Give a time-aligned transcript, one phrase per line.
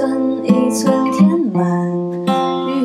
[0.00, 1.62] 寸一寸填满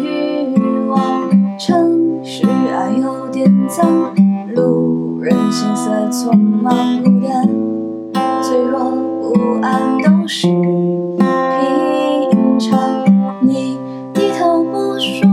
[0.03, 0.59] 欲
[0.89, 1.29] 望。
[1.57, 4.13] 城市爱有点脏，
[4.53, 7.47] 路人行色匆忙，孤单、
[8.43, 8.91] 脆弱、
[9.21, 11.17] 不安都是平
[12.59, 13.05] 常。
[13.39, 13.79] 你
[14.13, 15.25] 低头不说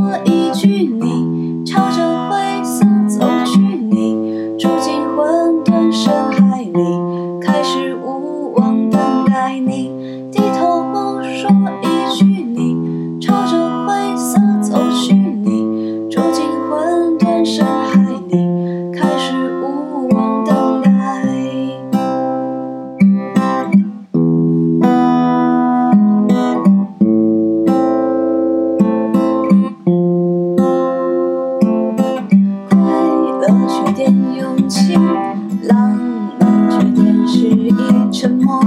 [38.22, 38.62] 沉默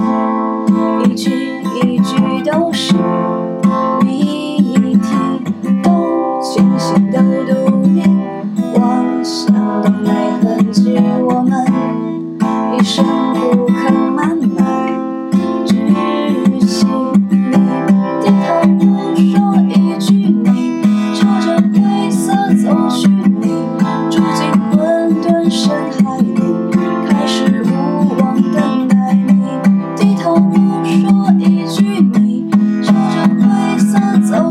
[1.06, 1.32] 一句
[1.82, 2.94] 一句都是
[4.04, 5.16] 谜题，
[5.82, 8.04] 都清醒，都独立，
[8.78, 10.12] 妄想都没
[10.42, 11.66] 痕迹，我们
[12.78, 13.06] 一生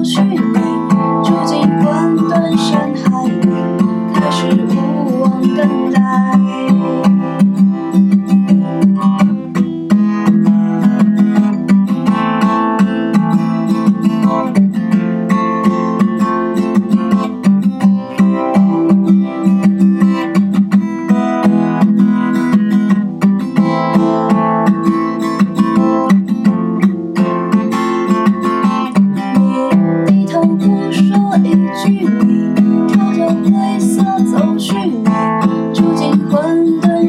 [0.04, 0.53] 去。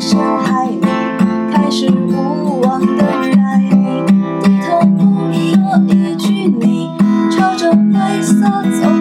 [0.08, 0.82] 深海里，
[1.52, 4.06] 开始无望等待你。
[4.44, 6.92] 低头不说一句，你
[7.32, 8.36] 朝着灰色
[8.80, 8.95] 走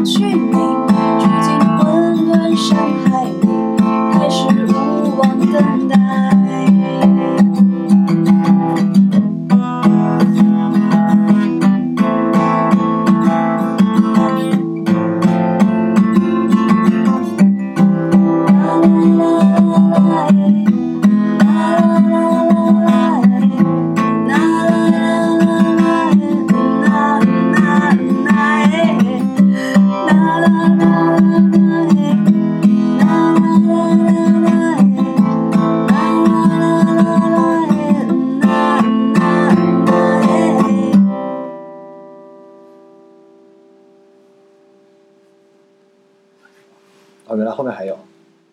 [47.37, 47.97] 原来后面还有。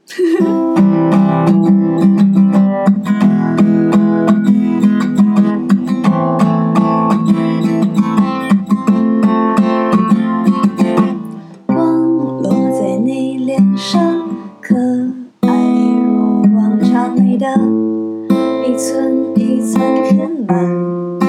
[11.68, 11.78] 光
[12.42, 14.02] 落在你脸上，
[14.62, 14.75] 可
[15.42, 17.48] 爱如往常你的，
[18.68, 21.21] 一寸一寸填满